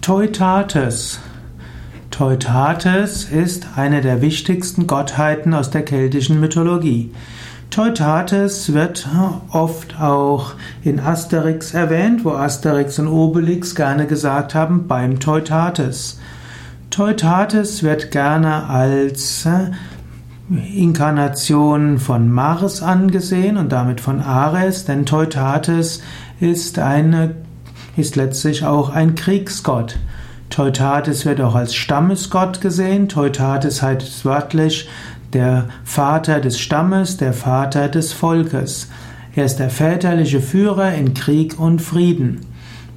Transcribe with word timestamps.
Teutates. 0.00 1.20
Teutates 2.10 3.24
ist 3.24 3.66
eine 3.76 4.00
der 4.00 4.22
wichtigsten 4.22 4.86
Gottheiten 4.86 5.52
aus 5.52 5.68
der 5.68 5.82
keltischen 5.82 6.40
Mythologie. 6.40 7.12
Teutates 7.68 8.72
wird 8.72 9.06
oft 9.50 10.00
auch 10.00 10.54
in 10.82 11.00
Asterix 11.00 11.74
erwähnt, 11.74 12.24
wo 12.24 12.30
Asterix 12.30 12.98
und 12.98 13.08
Obelix 13.08 13.74
gerne 13.74 14.06
gesagt 14.06 14.54
haben 14.54 14.88
beim 14.88 15.20
Teutates. 15.20 16.18
Teutates 16.88 17.82
wird 17.82 18.10
gerne 18.10 18.70
als 18.70 19.44
äh, 19.44 19.70
Inkarnation 20.74 21.98
von 21.98 22.32
Mars 22.32 22.82
angesehen 22.82 23.58
und 23.58 23.70
damit 23.70 24.00
von 24.00 24.20
Ares, 24.22 24.86
denn 24.86 25.04
Teutates 25.04 26.02
ist 26.40 26.78
eine 26.78 27.34
ist 28.00 28.16
letztlich 28.16 28.64
auch 28.64 28.90
ein 28.90 29.14
Kriegsgott. 29.14 29.96
Teutates 30.48 31.26
wird 31.26 31.40
auch 31.40 31.54
als 31.54 31.74
Stammesgott 31.74 32.60
gesehen. 32.60 33.08
Teutates 33.08 33.82
heißt 33.82 34.24
wörtlich 34.24 34.88
der 35.32 35.66
Vater 35.84 36.40
des 36.40 36.58
Stammes, 36.58 37.18
der 37.18 37.32
Vater 37.32 37.88
des 37.88 38.12
Volkes. 38.12 38.88
Er 39.36 39.44
ist 39.44 39.58
der 39.58 39.70
väterliche 39.70 40.40
Führer 40.40 40.92
in 40.94 41.14
Krieg 41.14 41.60
und 41.60 41.80
Frieden. 41.80 42.40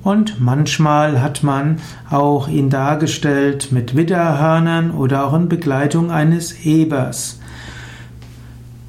Und 0.04 0.42
manchmal 0.42 1.22
hat 1.22 1.44
man 1.44 1.80
auch 2.10 2.48
ihn 2.48 2.70
dargestellt 2.70 3.72
mit 3.72 3.96
Widderhörnern 3.96 4.92
oder 4.92 5.26
auch 5.26 5.34
in 5.34 5.48
Begleitung 5.48 6.12
eines 6.12 6.66
Ebers. 6.66 7.40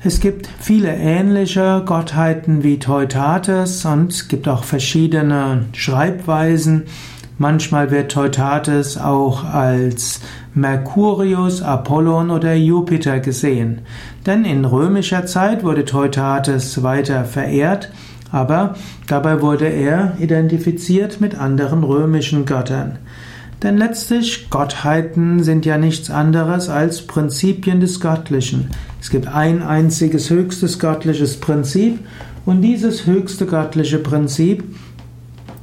Es 0.06 0.20
gibt 0.20 0.50
viele 0.60 0.94
ähnliche 0.94 1.82
Gottheiten 1.86 2.62
wie 2.62 2.78
Teutates 2.78 3.86
und 3.86 4.12
es 4.12 4.28
gibt 4.28 4.48
auch 4.48 4.62
verschiedene 4.62 5.64
Schreibweisen. 5.72 6.82
Manchmal 7.38 7.90
wird 7.90 8.12
Teutates 8.12 8.98
auch 8.98 9.44
als 9.44 10.20
Mercurius, 10.52 11.62
Apollon 11.62 12.30
oder 12.30 12.52
Jupiter 12.52 13.18
gesehen. 13.18 13.80
Denn 14.26 14.44
in 14.44 14.66
römischer 14.66 15.24
Zeit 15.24 15.64
wurde 15.64 15.86
Teutates 15.86 16.82
weiter 16.82 17.24
verehrt, 17.24 17.90
aber 18.30 18.74
dabei 19.06 19.40
wurde 19.40 19.68
er 19.68 20.18
identifiziert 20.20 21.22
mit 21.22 21.34
anderen 21.34 21.82
römischen 21.82 22.44
Göttern. 22.44 22.98
Denn 23.62 23.78
letztlich 23.78 24.50
Gottheiten 24.50 25.42
sind 25.42 25.64
ja 25.64 25.78
nichts 25.78 26.10
anderes 26.10 26.68
als 26.68 27.06
Prinzipien 27.06 27.80
des 27.80 28.00
Göttlichen. 28.00 28.68
Es 29.04 29.10
gibt 29.10 29.26
ein 29.26 29.62
einziges 29.62 30.30
höchstes 30.30 30.78
göttliches 30.78 31.36
Prinzip 31.36 31.98
und 32.46 32.62
dieses 32.62 33.04
höchste 33.04 33.44
göttliche 33.44 33.98
Prinzip 33.98 34.64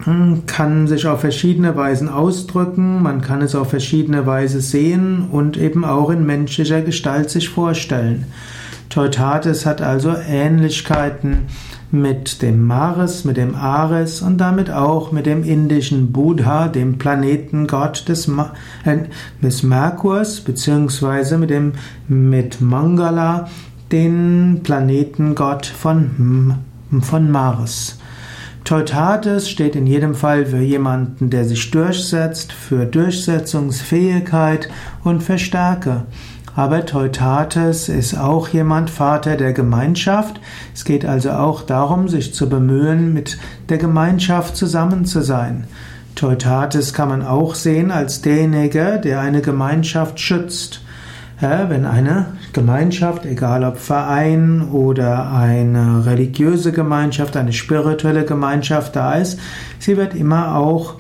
hm, 0.04 0.44
kann 0.46 0.86
sich 0.86 1.08
auf 1.08 1.22
verschiedene 1.22 1.76
Weisen 1.76 2.08
ausdrücken, 2.08 3.02
man 3.02 3.22
kann 3.22 3.42
es 3.42 3.56
auf 3.56 3.72
verschiedene 3.72 4.28
Weise 4.28 4.62
sehen 4.62 5.28
und 5.32 5.58
eben 5.58 5.86
auch 5.86 6.12
in 6.12 6.24
menschlicher 6.24 6.82
Gestalt 6.82 7.32
sich 7.32 7.50
vorstellen. 7.50 8.26
Teutates 8.92 9.66
hat 9.66 9.82
also 9.82 10.16
Ähnlichkeiten 10.16 11.48
mit 11.92 12.42
dem 12.42 12.68
Mars, 12.68 13.26
mit 13.26 13.38
dem 13.38 13.56
Ares 13.56 14.22
und 14.22 14.38
damit 14.38 14.70
auch 14.70 15.12
mit 15.12 15.26
dem 15.26 15.44
indischen 15.44 16.12
Buddha, 16.12 16.68
dem 16.68 16.98
Planetengott 16.98 18.08
des, 18.08 18.28
Ma 18.28 18.54
äh, 18.86 19.00
des 19.42 19.64
Merkurs, 19.64 20.42
beziehungsweise 20.42 21.38
mit 21.38 21.50
dem 21.50 21.74
mit 22.08 22.62
Mangala, 22.62 23.50
den 23.92 24.62
Planetengott 24.64 25.66
von, 25.66 26.56
von 27.02 27.32
Mars. 27.32 27.98
Teutates 28.64 29.50
steht 29.50 29.76
in 29.76 29.88
jedem 29.88 30.16
Fall 30.16 30.46
für 30.46 30.62
jemanden, 30.62 31.30
der 31.30 31.46
sich 31.46 31.72
durchsetzt, 31.72 32.54
für 32.54 32.86
Durchsetzungsfähigkeit 32.86 34.70
und 35.04 35.24
für 35.24 35.40
Stärke. 35.40 36.04
Aber 36.56 36.86
Teutates 36.86 37.88
ist 37.88 38.18
auch 38.18 38.50
jemand 38.50 38.90
Vater 38.90 39.38
der 39.38 39.54
Gemeinschaft. 39.54 40.42
Es 40.74 40.84
geht 40.84 41.06
also 41.06 41.32
auch 41.32 41.64
darum, 41.64 42.10
sich 42.10 42.34
zu 42.34 42.50
bemühen, 42.50 43.14
mit 43.14 43.38
der 43.70 43.78
Gemeinschaft 43.78 44.58
zusammen 44.58 45.06
zu 45.06 45.22
sein. 45.22 45.66
Teutates 46.16 46.94
kann 46.94 47.10
man 47.10 47.26
auch 47.26 47.56
sehen 47.56 47.90
als 47.90 48.22
derjenige, 48.22 49.00
der 49.02 49.22
eine 49.22 49.42
Gemeinschaft 49.42 50.20
schützt. 50.20 50.82
Wenn 51.40 51.86
eine 51.86 52.28
Gemeinschaft, 52.54 53.26
egal 53.26 53.64
ob 53.64 53.78
Verein 53.80 54.70
oder 54.70 55.32
eine 55.32 56.06
religiöse 56.06 56.72
Gemeinschaft, 56.72 57.36
eine 57.36 57.52
spirituelle 57.52 58.26
Gemeinschaft 58.26 58.96
da 58.96 59.16
ist, 59.16 59.40
sie 59.80 59.98
wird 59.98 60.14
immer 60.14 60.56
auch 60.56 60.98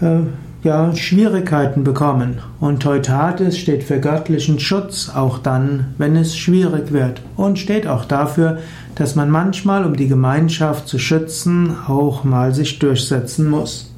äh, 0.00 0.22
ja, 0.66 0.94
Schwierigkeiten 0.94 1.84
bekommen. 1.84 2.40
Und 2.60 2.82
Teutates 2.82 3.56
steht 3.56 3.84
für 3.84 4.00
göttlichen 4.00 4.58
Schutz, 4.58 5.10
auch 5.14 5.38
dann, 5.38 5.94
wenn 5.96 6.16
es 6.16 6.36
schwierig 6.36 6.92
wird. 6.92 7.22
Und 7.36 7.58
steht 7.58 7.86
auch 7.86 8.04
dafür, 8.04 8.58
dass 8.96 9.14
man 9.14 9.30
manchmal, 9.30 9.84
um 9.84 9.96
die 9.96 10.08
Gemeinschaft 10.08 10.88
zu 10.88 10.98
schützen, 10.98 11.74
auch 11.86 12.24
mal 12.24 12.52
sich 12.52 12.78
durchsetzen 12.78 13.48
muss. 13.48 13.95